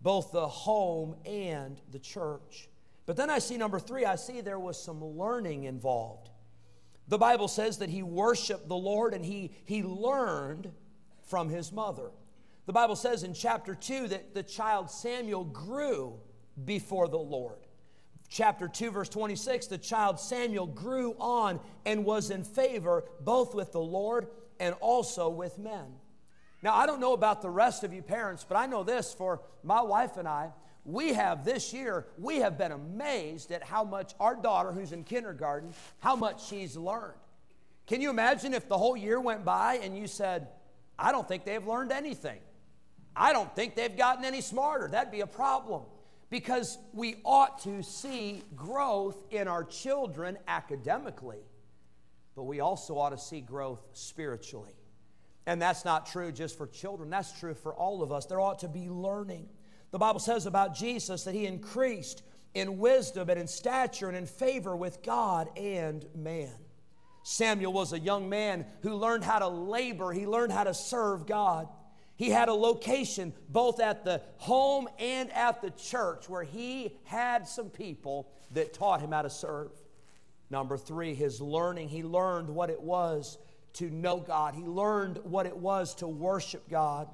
both 0.00 0.32
the 0.32 0.48
home 0.48 1.16
and 1.26 1.78
the 1.90 1.98
church. 1.98 2.68
But 3.04 3.16
then 3.16 3.28
I 3.28 3.38
see 3.38 3.58
number 3.58 3.78
three, 3.78 4.06
I 4.06 4.16
see 4.16 4.40
there 4.40 4.58
was 4.58 4.82
some 4.82 5.04
learning 5.04 5.64
involved. 5.64 6.30
The 7.08 7.18
Bible 7.18 7.48
says 7.48 7.78
that 7.78 7.90
he 7.90 8.02
worshiped 8.02 8.68
the 8.68 8.76
Lord 8.76 9.12
and 9.12 9.24
he, 9.24 9.50
he 9.64 9.82
learned 9.82 10.70
from 11.28 11.48
his 11.50 11.70
mother. 11.70 12.10
The 12.66 12.72
Bible 12.72 12.96
says 12.96 13.24
in 13.24 13.34
chapter 13.34 13.74
2 13.74 14.08
that 14.08 14.32
the 14.32 14.42
child 14.42 14.90
Samuel 14.90 15.44
grew 15.44 16.20
before 16.64 17.08
the 17.08 17.18
Lord. 17.18 17.58
Chapter 18.28 18.68
2, 18.68 18.92
verse 18.92 19.08
26, 19.08 19.66
the 19.66 19.78
child 19.78 20.20
Samuel 20.20 20.66
grew 20.66 21.16
on 21.18 21.58
and 21.84 22.04
was 22.04 22.30
in 22.30 22.44
favor 22.44 23.04
both 23.20 23.54
with 23.56 23.72
the 23.72 23.80
Lord 23.80 24.28
and 24.60 24.74
also 24.80 25.28
with 25.28 25.58
men. 25.58 25.86
Now, 26.62 26.76
I 26.76 26.86
don't 26.86 27.00
know 27.00 27.12
about 27.12 27.42
the 27.42 27.50
rest 27.50 27.82
of 27.82 27.92
you 27.92 28.02
parents, 28.02 28.44
but 28.48 28.56
I 28.56 28.66
know 28.66 28.84
this 28.84 29.12
for 29.12 29.40
my 29.64 29.82
wife 29.82 30.16
and 30.16 30.28
I. 30.28 30.52
We 30.84 31.14
have 31.14 31.44
this 31.44 31.72
year, 31.72 32.06
we 32.18 32.36
have 32.36 32.56
been 32.56 32.72
amazed 32.72 33.50
at 33.50 33.64
how 33.64 33.82
much 33.82 34.14
our 34.20 34.36
daughter, 34.36 34.70
who's 34.70 34.92
in 34.92 35.02
kindergarten, 35.02 35.74
how 35.98 36.14
much 36.14 36.46
she's 36.46 36.76
learned. 36.76 37.18
Can 37.86 38.00
you 38.00 38.10
imagine 38.10 38.54
if 38.54 38.68
the 38.68 38.78
whole 38.78 38.96
year 38.96 39.20
went 39.20 39.44
by 39.44 39.80
and 39.82 39.98
you 39.98 40.06
said, 40.06 40.48
I 40.96 41.10
don't 41.10 41.26
think 41.26 41.44
they've 41.44 41.66
learned 41.66 41.90
anything? 41.90 42.38
I 43.16 43.32
don't 43.32 43.54
think 43.56 43.74
they've 43.74 43.96
gotten 43.96 44.24
any 44.24 44.40
smarter. 44.40 44.86
That'd 44.86 45.10
be 45.10 45.20
a 45.20 45.26
problem 45.26 45.82
because 46.30 46.78
we 46.92 47.16
ought 47.24 47.62
to 47.64 47.82
see 47.82 48.42
growth 48.54 49.22
in 49.30 49.48
our 49.48 49.64
children 49.64 50.38
academically, 50.46 51.42
but 52.36 52.44
we 52.44 52.60
also 52.60 52.96
ought 52.96 53.10
to 53.10 53.18
see 53.18 53.40
growth 53.40 53.84
spiritually. 53.92 54.74
And 55.46 55.60
that's 55.60 55.84
not 55.84 56.06
true 56.06 56.30
just 56.30 56.56
for 56.56 56.68
children, 56.68 57.10
that's 57.10 57.38
true 57.38 57.54
for 57.54 57.74
all 57.74 58.02
of 58.02 58.12
us. 58.12 58.26
There 58.26 58.40
ought 58.40 58.60
to 58.60 58.68
be 58.68 58.88
learning. 58.88 59.48
The 59.90 59.98
Bible 59.98 60.20
says 60.20 60.46
about 60.46 60.74
Jesus 60.74 61.24
that 61.24 61.34
he 61.34 61.46
increased 61.46 62.22
in 62.54 62.78
wisdom 62.78 63.28
and 63.28 63.40
in 63.40 63.48
stature 63.48 64.08
and 64.08 64.16
in 64.16 64.26
favor 64.26 64.76
with 64.76 65.02
God 65.02 65.48
and 65.58 66.06
man. 66.14 66.52
Samuel 67.22 67.72
was 67.72 67.92
a 67.92 67.98
young 67.98 68.28
man 68.28 68.64
who 68.82 68.94
learned 68.94 69.24
how 69.24 69.40
to 69.40 69.48
labor, 69.48 70.12
he 70.12 70.26
learned 70.26 70.52
how 70.52 70.64
to 70.64 70.74
serve 70.74 71.26
God. 71.26 71.68
He 72.20 72.28
had 72.28 72.50
a 72.50 72.52
location 72.52 73.32
both 73.48 73.80
at 73.80 74.04
the 74.04 74.20
home 74.36 74.90
and 74.98 75.32
at 75.32 75.62
the 75.62 75.70
church 75.70 76.28
where 76.28 76.42
he 76.42 76.98
had 77.04 77.48
some 77.48 77.70
people 77.70 78.28
that 78.50 78.74
taught 78.74 79.00
him 79.00 79.12
how 79.12 79.22
to 79.22 79.30
serve. 79.30 79.70
Number 80.50 80.76
three, 80.76 81.14
his 81.14 81.40
learning. 81.40 81.88
He 81.88 82.02
learned 82.02 82.50
what 82.50 82.68
it 82.68 82.82
was 82.82 83.38
to 83.72 83.88
know 83.88 84.18
God, 84.18 84.54
he 84.54 84.64
learned 84.64 85.20
what 85.22 85.46
it 85.46 85.56
was 85.56 85.94
to 85.94 86.08
worship 86.08 86.68
God. 86.68 87.08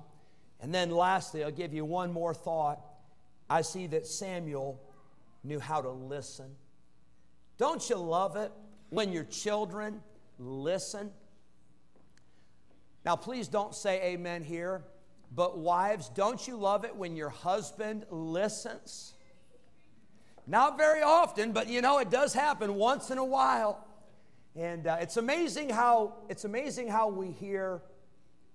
And 0.61 0.75
then 0.75 0.91
lastly, 0.91 1.45
I'll 1.45 1.53
give 1.53 1.73
you 1.73 1.85
one 1.85 2.13
more 2.13 2.35
thought. 2.35 2.81
I 3.49 3.63
see 3.63 3.87
that 3.87 4.09
Samuel 4.09 4.83
knew 5.45 5.61
how 5.61 5.83
to 5.83 5.91
listen. 5.91 6.51
Don't 7.59 7.89
you 7.89 7.95
love 7.95 8.35
it 8.35 8.51
when 8.91 9.13
your 9.13 9.23
children 9.23 10.01
listen? 10.41 11.13
Now, 13.05 13.15
please 13.15 13.47
don't 13.47 13.73
say 13.73 14.03
amen 14.03 14.43
here. 14.43 14.83
But, 15.37 15.59
wives, 15.59 16.09
don't 16.09 16.49
you 16.49 16.57
love 16.57 16.87
it 16.87 16.97
when 16.97 17.14
your 17.14 17.28
husband 17.28 18.07
listens? 18.11 19.12
Not 20.47 20.78
very 20.78 21.02
often, 21.02 21.52
but 21.52 21.69
you 21.69 21.83
know, 21.83 21.99
it 21.99 22.09
does 22.09 22.33
happen 22.33 22.75
once 22.75 23.11
in 23.11 23.19
a 23.19 23.25
while. 23.25 23.87
And 24.55 24.87
uh, 24.87 24.97
it's 25.00 25.19
amazing 25.19 25.69
how 25.69 26.14
it's 26.31 26.45
amazing 26.45 26.88
how 26.88 27.09
we 27.09 27.31
hear 27.31 27.83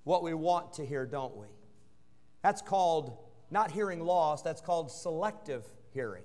what 0.03 0.23
we 0.23 0.33
want 0.33 0.73
to 0.73 0.85
hear, 0.85 1.05
don't 1.05 1.35
we? 1.37 1.45
That's 2.41 2.61
called 2.61 3.15
not 3.51 3.69
hearing 3.69 4.03
loss, 4.03 4.41
that's 4.41 4.61
called 4.61 4.89
selective 4.89 5.63
hearing. 5.93 6.23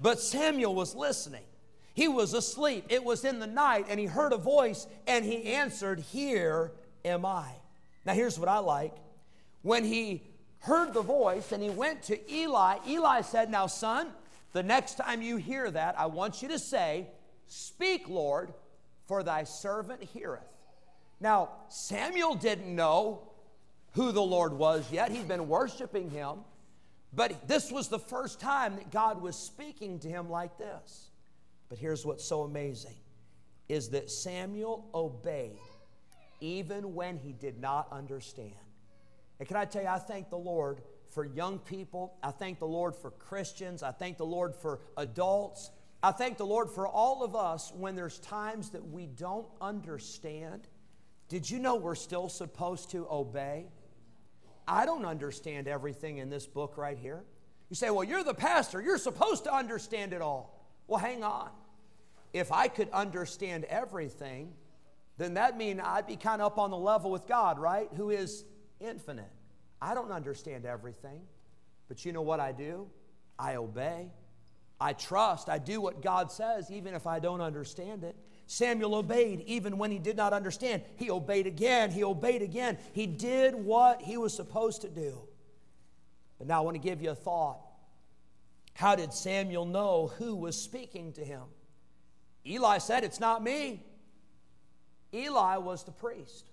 But 0.00 0.20
Samuel 0.20 0.74
was 0.74 0.94
listening. 0.94 1.44
He 1.92 2.08
was 2.08 2.32
asleep. 2.32 2.86
It 2.88 3.04
was 3.04 3.24
in 3.24 3.40
the 3.40 3.46
night, 3.46 3.86
and 3.90 4.00
he 4.00 4.06
heard 4.06 4.32
a 4.32 4.38
voice, 4.38 4.86
and 5.06 5.24
he 5.24 5.52
answered, 5.52 6.00
Here 6.00 6.72
am 7.04 7.26
I. 7.26 7.50
Now, 8.06 8.14
here's 8.14 8.38
what 8.38 8.48
I 8.48 8.58
like 8.58 8.94
when 9.62 9.84
he 9.84 10.22
heard 10.60 10.94
the 10.94 11.02
voice 11.02 11.52
and 11.52 11.62
he 11.62 11.70
went 11.70 12.02
to 12.04 12.32
Eli, 12.32 12.78
Eli 12.86 13.20
said, 13.22 13.50
Now, 13.50 13.66
son, 13.66 14.08
the 14.52 14.62
next 14.62 14.96
time 14.96 15.22
you 15.22 15.36
hear 15.36 15.70
that, 15.70 15.98
I 15.98 16.06
want 16.06 16.42
you 16.42 16.48
to 16.48 16.58
say, 16.58 17.08
Speak, 17.46 18.08
Lord, 18.08 18.52
for 19.06 19.22
thy 19.22 19.44
servant 19.44 20.02
heareth. 20.02 20.44
Now, 21.20 21.50
Samuel 21.68 22.34
didn't 22.34 22.74
know 22.74 23.28
who 23.92 24.12
the 24.12 24.22
Lord 24.22 24.52
was 24.52 24.90
yet. 24.92 25.10
He'd 25.10 25.28
been 25.28 25.48
worshiping 25.48 26.10
him. 26.10 26.38
But 27.12 27.48
this 27.48 27.72
was 27.72 27.88
the 27.88 27.98
first 27.98 28.40
time 28.40 28.76
that 28.76 28.90
God 28.90 29.20
was 29.20 29.36
speaking 29.36 29.98
to 30.00 30.08
him 30.08 30.30
like 30.30 30.56
this. 30.58 31.10
But 31.68 31.78
here's 31.78 32.06
what's 32.06 32.24
so 32.24 32.42
amazing 32.42 32.94
is 33.68 33.90
that 33.90 34.10
Samuel 34.10 34.88
obeyed 34.94 35.58
even 36.40 36.94
when 36.94 37.18
he 37.18 37.32
did 37.32 37.60
not 37.60 37.88
understand. 37.92 38.52
And 39.40 39.48
can 39.48 39.56
I 39.56 39.64
tell 39.64 39.82
you, 39.82 39.88
I 39.88 39.98
thank 39.98 40.30
the 40.30 40.38
Lord 40.38 40.82
for 41.08 41.24
young 41.24 41.58
people. 41.58 42.14
I 42.22 42.30
thank 42.30 42.58
the 42.58 42.66
Lord 42.66 42.94
for 42.94 43.10
Christians. 43.10 43.82
I 43.82 43.90
thank 43.90 44.18
the 44.18 44.26
Lord 44.26 44.54
for 44.54 44.80
adults. 44.96 45.70
I 46.02 46.12
thank 46.12 46.36
the 46.36 46.46
Lord 46.46 46.70
for 46.70 46.86
all 46.86 47.24
of 47.24 47.34
us 47.34 47.72
when 47.74 47.96
there's 47.96 48.18
times 48.18 48.70
that 48.70 48.86
we 48.86 49.06
don't 49.06 49.46
understand. 49.60 50.68
Did 51.28 51.50
you 51.50 51.58
know 51.58 51.76
we're 51.76 51.94
still 51.94 52.28
supposed 52.28 52.90
to 52.90 53.06
obey? 53.10 53.66
I 54.68 54.86
don't 54.86 55.04
understand 55.04 55.68
everything 55.68 56.18
in 56.18 56.30
this 56.30 56.46
book 56.46 56.76
right 56.76 56.98
here. 56.98 57.24
You 57.70 57.76
say, 57.76 57.90
well, 57.90 58.04
you're 58.04 58.24
the 58.24 58.34
pastor. 58.34 58.80
You're 58.80 58.98
supposed 58.98 59.44
to 59.44 59.54
understand 59.54 60.12
it 60.12 60.20
all. 60.20 60.68
Well, 60.86 61.00
hang 61.00 61.24
on. 61.24 61.50
If 62.32 62.52
I 62.52 62.68
could 62.68 62.90
understand 62.90 63.64
everything, 63.64 64.52
then 65.18 65.34
that 65.34 65.56
mean 65.56 65.80
I'd 65.80 66.06
be 66.06 66.16
kind 66.16 66.40
of 66.40 66.52
up 66.52 66.58
on 66.58 66.70
the 66.70 66.76
level 66.76 67.10
with 67.10 67.26
God, 67.26 67.58
right? 67.58 67.88
Who 67.96 68.10
is 68.10 68.44
infinite. 68.80 69.30
I 69.80 69.94
don't 69.94 70.12
understand 70.12 70.66
everything, 70.66 71.20
but 71.88 72.04
you 72.04 72.12
know 72.12 72.22
what 72.22 72.40
I 72.40 72.52
do? 72.52 72.86
I 73.38 73.56
obey. 73.56 74.10
I 74.80 74.94
trust. 74.94 75.48
I 75.48 75.58
do 75.58 75.80
what 75.80 76.02
God 76.02 76.32
says, 76.32 76.70
even 76.70 76.94
if 76.94 77.06
I 77.06 77.18
don't 77.18 77.40
understand 77.40 78.04
it. 78.04 78.16
Samuel 78.46 78.96
obeyed 78.96 79.42
even 79.46 79.78
when 79.78 79.90
he 79.90 79.98
did 79.98 80.16
not 80.16 80.32
understand. 80.32 80.82
He 80.96 81.10
obeyed 81.10 81.46
again. 81.46 81.90
He 81.90 82.02
obeyed 82.02 82.42
again. 82.42 82.78
He 82.92 83.06
did 83.06 83.54
what 83.54 84.02
he 84.02 84.16
was 84.16 84.34
supposed 84.34 84.82
to 84.82 84.88
do. 84.88 85.20
But 86.38 86.48
now 86.48 86.58
I 86.58 86.64
want 86.64 86.74
to 86.74 86.80
give 86.80 87.00
you 87.00 87.10
a 87.10 87.14
thought. 87.14 87.60
How 88.74 88.96
did 88.96 89.12
Samuel 89.12 89.66
know 89.66 90.10
who 90.18 90.34
was 90.34 90.60
speaking 90.60 91.12
to 91.12 91.24
him? 91.24 91.42
Eli 92.46 92.78
said, 92.78 93.04
It's 93.04 93.20
not 93.20 93.42
me. 93.42 93.84
Eli 95.12 95.58
was 95.58 95.84
the 95.84 95.92
priest. 95.92 96.49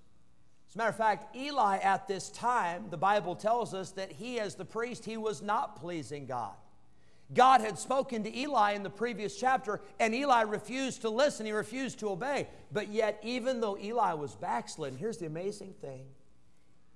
Matter 0.77 0.89
of 0.89 0.95
fact, 0.95 1.35
Eli 1.35 1.77
at 1.77 2.07
this 2.07 2.29
time, 2.29 2.85
the 2.91 2.97
Bible 2.97 3.35
tells 3.35 3.73
us 3.73 3.89
that 3.93 4.11
he, 4.11 4.39
as 4.39 4.53
the 4.53 4.63
priest, 4.63 5.05
he 5.05 5.17
was 5.17 5.41
not 5.41 5.81
pleasing 5.81 6.27
God. 6.27 6.53
God 7.33 7.61
had 7.61 7.79
spoken 7.79 8.23
to 8.23 8.37
Eli 8.37 8.73
in 8.73 8.83
the 8.83 8.89
previous 8.91 9.35
chapter, 9.35 9.81
and 9.99 10.13
Eli 10.13 10.41
refused 10.41 11.01
to 11.01 11.09
listen. 11.09 11.47
He 11.47 11.51
refused 11.51 11.97
to 11.99 12.11
obey. 12.11 12.47
But 12.71 12.89
yet, 12.89 13.19
even 13.23 13.59
though 13.59 13.75
Eli 13.79 14.13
was 14.13 14.35
backslidden, 14.35 14.99
here's 14.99 15.17
the 15.17 15.25
amazing 15.25 15.73
thing 15.81 16.05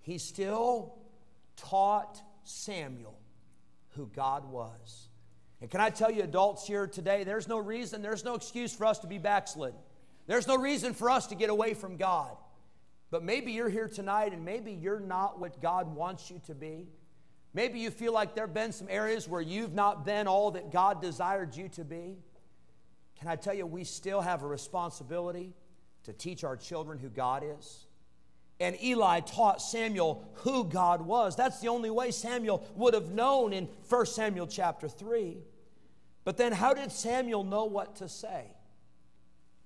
he 0.01 0.19
still 0.19 0.93
taught 1.57 2.21
Samuel 2.43 3.17
who 3.95 4.05
God 4.15 4.45
was. 4.45 5.09
And 5.59 5.71
can 5.71 5.81
I 5.81 5.89
tell 5.89 6.11
you, 6.11 6.21
adults 6.21 6.67
here 6.67 6.85
today, 6.85 7.23
there's 7.23 7.47
no 7.47 7.57
reason, 7.57 8.03
there's 8.03 8.23
no 8.23 8.35
excuse 8.35 8.75
for 8.75 8.85
us 8.85 8.99
to 8.99 9.07
be 9.07 9.17
backslidden. 9.17 9.79
There's 10.27 10.47
no 10.47 10.55
reason 10.55 10.93
for 10.93 11.09
us 11.09 11.25
to 11.27 11.35
get 11.35 11.49
away 11.49 11.73
from 11.73 11.97
God. 11.97 12.37
But 13.11 13.23
maybe 13.23 13.51
you're 13.51 13.69
here 13.69 13.89
tonight 13.89 14.31
and 14.33 14.43
maybe 14.43 14.71
you're 14.71 15.01
not 15.01 15.39
what 15.39 15.61
God 15.61 15.93
wants 15.93 16.31
you 16.31 16.41
to 16.47 16.55
be. 16.55 16.87
Maybe 17.53 17.79
you 17.79 17.91
feel 17.91 18.13
like 18.13 18.33
there 18.33 18.45
have 18.45 18.53
been 18.53 18.71
some 18.71 18.87
areas 18.89 19.27
where 19.27 19.41
you've 19.41 19.73
not 19.73 20.05
been 20.05 20.27
all 20.27 20.51
that 20.51 20.71
God 20.71 21.01
desired 21.01 21.55
you 21.55 21.67
to 21.69 21.83
be. 21.83 22.17
Can 23.19 23.27
I 23.27 23.35
tell 23.35 23.53
you, 23.53 23.67
we 23.67 23.83
still 23.83 24.21
have 24.21 24.41
a 24.41 24.47
responsibility 24.47 25.53
to 26.03 26.13
teach 26.13 26.45
our 26.45 26.55
children 26.55 26.97
who 26.97 27.09
God 27.09 27.43
is. 27.45 27.85
And 28.61 28.81
Eli 28.81 29.19
taught 29.19 29.61
Samuel 29.61 30.23
who 30.35 30.63
God 30.63 31.01
was. 31.01 31.35
That's 31.35 31.59
the 31.59 31.67
only 31.67 31.89
way 31.89 32.11
Samuel 32.11 32.65
would 32.75 32.93
have 32.93 33.09
known 33.09 33.53
in 33.53 33.67
1 33.89 34.05
Samuel 34.05 34.47
chapter 34.47 34.87
3. 34.87 35.37
But 36.23 36.37
then, 36.37 36.51
how 36.51 36.73
did 36.73 36.91
Samuel 36.91 37.43
know 37.43 37.65
what 37.65 37.97
to 37.97 38.07
say? 38.07 38.45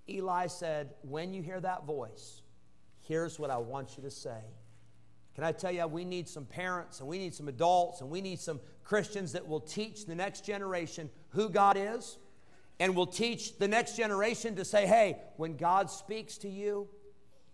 Eli 0.09 0.47
said, 0.47 0.93
When 1.01 1.33
you 1.33 1.41
hear 1.41 1.59
that 1.59 1.85
voice, 1.85 2.41
here's 3.07 3.39
what 3.39 3.49
I 3.49 3.57
want 3.57 3.97
you 3.97 4.03
to 4.03 4.11
say. 4.11 4.39
Can 5.35 5.43
I 5.43 5.51
tell 5.51 5.71
you, 5.71 5.85
we 5.87 6.05
need 6.05 6.27
some 6.29 6.45
parents 6.45 6.99
and 6.99 7.09
we 7.09 7.17
need 7.17 7.33
some 7.33 7.47
adults 7.47 8.01
and 8.01 8.09
we 8.09 8.21
need 8.21 8.39
some 8.39 8.59
Christians 8.83 9.33
that 9.33 9.47
will 9.47 9.59
teach 9.59 10.05
the 10.05 10.15
next 10.15 10.45
generation 10.45 11.09
who 11.29 11.49
God 11.49 11.75
is 11.77 12.17
and 12.79 12.95
will 12.95 13.07
teach 13.07 13.57
the 13.57 13.67
next 13.67 13.97
generation 13.97 14.55
to 14.55 14.65
say, 14.65 14.85
hey, 14.85 15.17
when 15.37 15.57
God 15.57 15.89
speaks 15.89 16.37
to 16.39 16.49
you, 16.49 16.87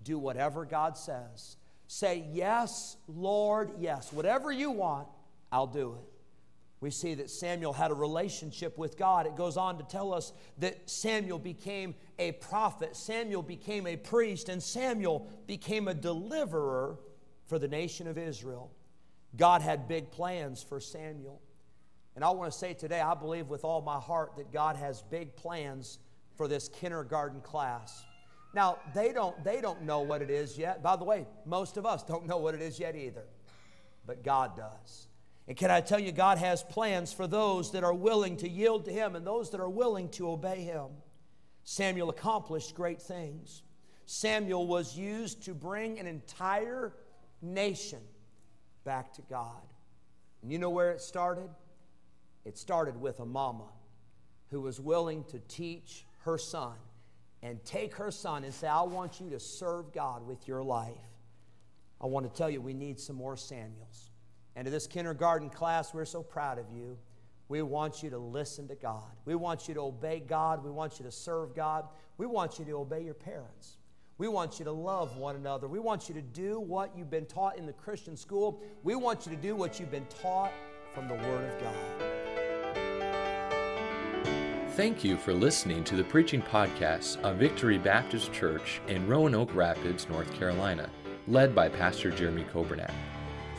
do 0.04 0.20
whatever 0.20 0.66
God 0.66 0.98
says. 0.98 1.58
Say, 1.88 2.26
yes, 2.32 2.98
Lord, 3.08 3.72
yes. 3.80 4.14
Whatever 4.14 4.52
you 4.52 4.72
want, 4.72 5.08
I'll 5.52 5.68
do 5.68 5.98
it 6.00 6.11
we 6.82 6.90
see 6.90 7.14
that 7.14 7.30
Samuel 7.30 7.74
had 7.74 7.92
a 7.92 7.94
relationship 7.94 8.76
with 8.78 8.98
God. 8.98 9.28
It 9.28 9.36
goes 9.36 9.56
on 9.56 9.78
to 9.78 9.84
tell 9.84 10.14
us 10.14 10.34
that 10.58 10.90
Samuel 10.90 11.38
became 11.38 11.94
a 12.18 12.32
prophet, 12.34 12.96
Samuel 12.96 13.44
became 13.44 13.86
a 13.86 13.96
priest, 13.96 14.50
and 14.50 14.62
Samuel 14.62 15.30
became 15.46 15.88
a 15.88 15.94
deliverer 15.94 16.98
for 17.46 17.60
the 17.60 17.68
nation 17.68 18.08
of 18.08 18.18
Israel. 18.18 18.72
God 19.38 19.62
had 19.62 19.88
big 19.88 20.12
plans 20.12 20.64
for 20.64 20.80
Samuel. 20.80 21.40
And 22.16 22.26
I 22.26 22.32
want 22.32 22.52
to 22.52 22.58
say 22.58 22.74
today, 22.74 23.00
I 23.00 23.14
believe 23.14 23.48
with 23.48 23.64
all 23.64 23.82
my 23.82 24.00
heart 24.00 24.36
that 24.38 24.52
God 24.52 24.76
has 24.76 25.04
big 25.04 25.36
plans 25.36 26.00
for 26.36 26.48
this 26.48 26.68
kindergarten 26.68 27.42
class. 27.42 28.04
Now, 28.54 28.80
they 28.94 29.14
don't, 29.14 29.42
they 29.44 29.62
don't 29.62 29.84
know 29.84 30.02
what 30.02 30.22
it 30.22 30.30
is 30.30 30.58
yet. 30.58 30.84
By 30.84 30.96
the 30.96 31.06
way, 31.06 31.26
most 31.46 31.78
of 31.78 31.86
us 31.86 32.04
don't 32.04 32.26
know 32.28 32.38
what 32.38 32.56
it 32.56 32.62
is 32.62 32.80
yet 32.80 32.96
either. 32.96 33.24
But 34.06 34.24
God 34.24 34.58
does. 34.58 35.08
And 35.52 35.58
can 35.58 35.70
I 35.70 35.82
tell 35.82 36.00
you, 36.00 36.14
God 36.14 36.38
has 36.38 36.64
plans 36.64 37.12
for 37.12 37.28
those 37.28 37.74
that 37.74 37.84
are 37.84 37.94
willing 37.94 38.38
to 38.38 38.48
yield 38.48 38.86
to 38.86 38.92
Him 38.94 39.18
and 39.18 39.28
those 39.28 39.50
that 39.50 39.60
are 39.60 39.70
willing 39.70 40.08
to 40.12 40.30
obey 40.30 40.62
Him. 40.62 40.86
Samuel 41.66 42.10
accomplished 42.10 42.74
great 42.74 43.02
things. 43.02 43.62
Samuel 44.06 44.66
was 44.66 44.98
used 44.98 45.44
to 45.44 45.54
bring 45.54 46.00
an 46.00 46.08
entire 46.08 46.94
nation 47.42 48.00
back 48.86 49.12
to 49.16 49.22
God. 49.24 49.62
And 50.42 50.54
you 50.54 50.58
know 50.58 50.70
where 50.70 50.92
it 50.92 51.02
started? 51.02 51.50
It 52.46 52.58
started 52.58 52.96
with 52.96 53.20
a 53.20 53.26
mama 53.26 53.68
who 54.52 54.62
was 54.62 54.80
willing 54.80 55.26
to 55.26 55.40
teach 55.50 56.06
her 56.20 56.38
son 56.38 56.76
and 57.44 57.62
take 57.66 57.96
her 57.96 58.10
son 58.10 58.46
and 58.46 58.54
say, 58.54 58.70
I 58.70 58.84
want 58.84 59.20
you 59.20 59.30
to 59.32 59.40
serve 59.42 59.92
God 59.92 60.26
with 60.26 60.48
your 60.48 60.64
life. 60.64 60.96
I 62.00 62.06
want 62.06 62.26
to 62.26 62.34
tell 62.34 62.50
you, 62.50 62.62
we 62.62 62.74
need 62.74 63.02
some 63.02 63.18
more 63.18 63.36
Samuels. 63.36 64.11
And 64.56 64.66
to 64.66 64.72
this 64.72 64.88
kindergarten 64.88 65.50
class, 65.50 65.94
we're 65.94 66.06
so 66.06 66.22
proud 66.22 66.60
of 66.60 66.66
you. 66.72 66.98
We 67.48 67.62
want 67.62 68.02
you 68.02 68.10
to 68.12 68.18
listen 68.18 68.68
to 68.70 68.76
God. 68.76 69.12
We 69.26 69.36
want 69.36 69.68
you 69.68 69.74
to 69.74 69.82
obey 69.82 70.22
God. 70.26 70.64
We 70.64 70.72
want 70.72 71.00
you 71.00 71.06
to 71.06 71.12
serve 71.12 71.54
God. 71.56 71.86
We 72.18 72.26
want 72.26 72.60
you 72.60 72.66
to 72.66 72.74
obey 72.74 73.04
your 73.04 73.14
parents. 73.14 73.78
We 74.18 74.28
want 74.28 74.60
you 74.60 74.66
to 74.66 74.72
love 74.72 75.18
one 75.18 75.36
another. 75.36 75.68
We 75.68 75.80
want 75.80 76.08
you 76.08 76.16
to 76.16 76.22
do 76.22 76.60
what 76.60 76.96
you've 76.96 77.10
been 77.10 77.26
taught 77.26 77.58
in 77.58 77.66
the 77.66 77.74
Christian 77.74 78.16
school. 78.16 78.62
We 78.84 78.96
want 78.96 79.26
you 79.26 79.36
to 79.36 79.42
do 79.42 79.56
what 79.56 79.80
you've 79.80 79.92
been 79.92 80.06
taught 80.22 80.52
from 80.94 81.08
the 81.08 81.16
Word 81.16 81.52
of 81.52 81.60
God. 81.62 81.76
Thank 84.76 85.04
you 85.04 85.18
for 85.18 85.34
listening 85.34 85.84
to 85.86 85.96
the 85.96 86.04
preaching 86.04 86.42
podcast 86.42 87.20
of 87.24 87.38
Victory 87.38 87.78
Baptist 87.78 88.32
Church 88.32 88.80
in 88.88 89.08
Roanoke 89.08 89.54
Rapids, 89.54 90.08
North 90.08 90.34
Carolina, 90.34 90.90
led 91.28 91.54
by 91.54 91.68
Pastor 91.68 92.10
Jeremy 92.12 92.46
Coburnett. 92.54 92.94